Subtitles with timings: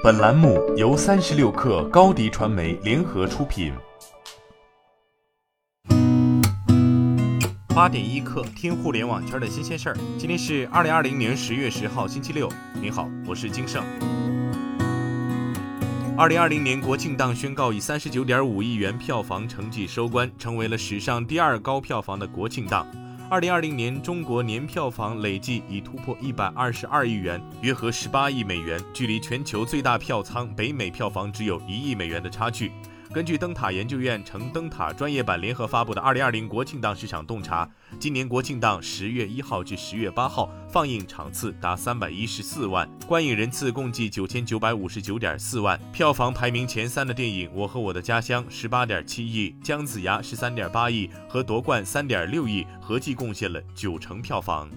[0.00, 3.72] 本栏目由三十六氪高低传媒联合出品。
[7.74, 9.96] 八点一刻，听互联网圈的新鲜事儿。
[10.16, 12.48] 今天是二零二零年十月十号，星期六。
[12.80, 13.82] 您好，我是金盛。
[16.16, 22.86] 二零二零年国庆档宣告以三十九点五亿元票房成绩收官，成为了史上第二高票房的国庆档。
[23.30, 32.72] 二零二零年中国年票房累计已突破一百二十二亿元，约合十八亿美元，距离全球最大票仓北美票房只有一亿美元的差距。
[33.10, 37.64] 根据灯塔研究院成灯塔专业版联合发布的《二零二零国庆档市场洞察》，
[37.98, 45.80] 今年国庆档十月一号至十月八号放映场次达三百一十四万，观影人次共计九千九百五十九点四万。
[45.90, 54.68] 票房排名前三的电影《我和我的家乡》十八点七亿，《姜子牙》十三点八亿和《夺冠》三点六亿，合计贡献了九成票房。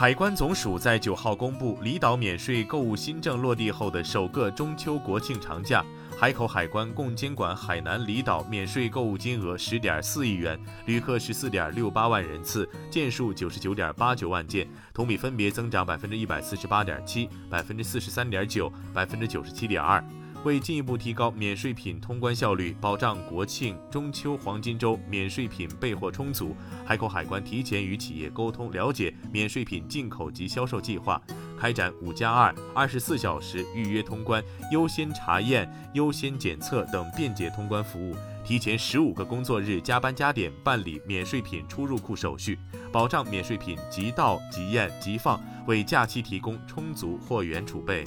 [0.00, 5.84] 海关总署在九号公布离岛免税购物新政落地后的首个中秋国庆长假。
[6.18, 20.02] 海口海关共监管海南离岛免税购物金额十点四亿元，旅客十四点六八万人次，件数九十九点八九万件，同比分别增长百分之一百四十八点七、百分之四十三点九、百分之九十七点二。
[20.42, 31.20] 为进一步提高免税品通关效率，保障国庆、中秋黄金周免税品备货充足，海口海关提前与企业沟通了解免税品进口及销售计划，
[31.58, 42.58] 开展五加二、二十四小时预约通关、优先查验、优先检测等便捷通关服务，提前十五个工作日加班加点办理免税品出入库手续，
[42.90, 48.04] 保障免税品即到即验即放，为假期提供充足货源储备。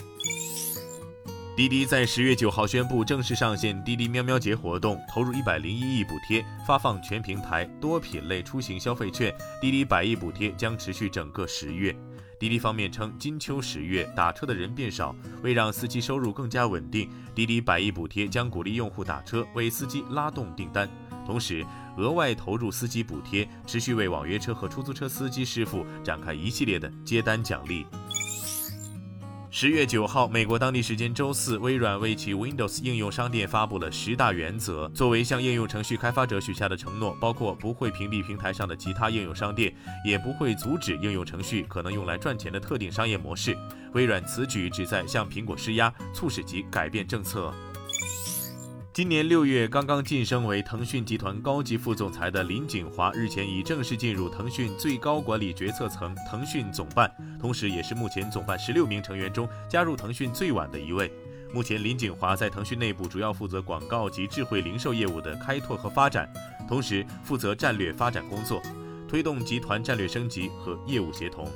[1.55, 9.31] 滴滴在十月九号宣布正式上线滴滴喵喵节活动，投入一百零一亿补贴，发放全平台多品类出行消费券。
[9.61, 11.95] 滴滴百亿补贴将持续整个十月。
[12.39, 20.89] 滴滴方面称，金秋十月打车的人变少，为让司机收入更加稳定，滴滴百亿补贴将鼓励用户打车，为司机拉动订单，
[21.23, 21.63] 同时
[21.97, 27.85] 额外投入司机补贴，持续为网约车和出租车司机师傅展开一系列的接单奖励。
[29.55, 39.71] 十月九号，美国当地时间周四，微软为其 Windows 应用商店发布了十大原则，作为向应用程序开发者许下的承诺，包括不会屏蔽平台上的其他应用商店，
[40.03, 43.55] 也不会阻止应用程序可能用来赚钱的特定商业模式。
[43.91, 47.53] 微软此举旨在向苹果施压，促使其改变政策。
[48.93, 61.11] 今年六月，刚刚晋升为腾讯集团高级副总裁的林锦华，日前已正式进入腾讯最高管理决策层——腾讯总办，同时也是目前总办十六名成员中加入腾讯最晚的一位。
[61.51, 66.31] 目前，林锦华在腾讯内部主要负责广告及智慧零售业务的开拓和发展，
[66.69, 68.61] 同时负责战略发展工作，
[69.07, 71.47] 推动集团战略升级和业务协同。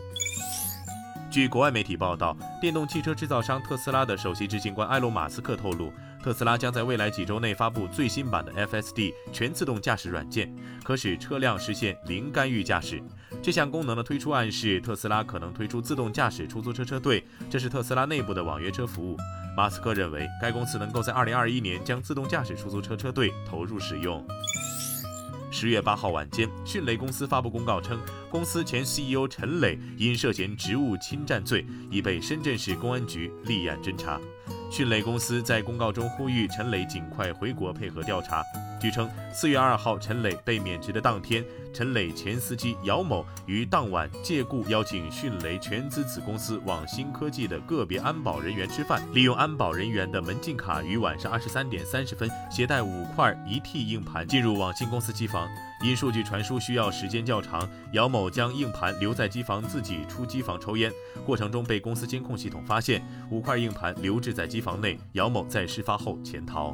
[1.38, 5.94] 据国外媒体报道，电动汽车制造商特斯拉的首席执行官埃隆·马斯克透露。
[6.24, 10.52] 特斯拉将在未来几周内发布最新版的 FSD 全自动驾驶软件，
[10.84, 13.00] 可使车辆实现零干预驾驶。
[13.40, 19.16] 这项功能的推出暗示特斯拉可能推出自动驾驶出租车车队，这是特斯拉内部的网约车服务。
[19.56, 24.26] 马斯克认为，该公司能够在2021年将自动驾驶出租车车队投入使用。
[25.60, 34.22] 十月八号晚间，迅雷公司发布公告称，公司前 CEO 陈磊因涉嫌职务侵占罪，已被深圳市公安局立案侦查。
[34.70, 38.44] 迅雷公司在公告中呼吁陈磊尽快回国配合调查。
[38.80, 41.44] 据称，四月二号陈磊被免职的当天，
[41.74, 55.48] 陈磊前司机姚某于当晚借故邀请迅雷全资子公司网新科技的个别安保人员吃饭，利用安保人员的门禁卡，于晚上二十三点三十分携带五块一 T 硬盘进入网新公司机房。
[55.84, 60.92] 因数据传输需要时间较长，姚某将硬盘留在机房，自己出机房抽烟。
[61.26, 65.00] 过程中被公司监控系统发现，五块硬盘留置在机房内。
[65.14, 66.74] 姚某在事发后潜逃。